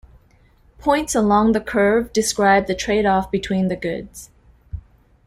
[0.79, 4.31] Points along the curve describe the tradeoff between the goods.